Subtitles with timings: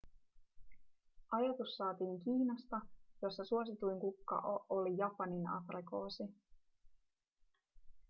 [1.31, 2.81] ajatus saatiin kiinasta
[3.21, 6.23] jossa suosituin kukka oli japaninaprikoosi